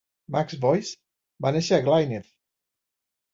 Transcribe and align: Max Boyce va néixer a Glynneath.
Max 0.35 0.55
Boyce 0.63 0.97
va 1.47 1.51
néixer 1.57 1.77
a 1.79 1.85
Glynneath. 1.89 2.33